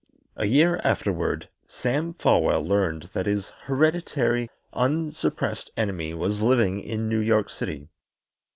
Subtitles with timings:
[0.35, 7.19] A year afterward Sam Folwell learned that his hereditary, unsuppressed enemy was living in New
[7.19, 7.87] York City.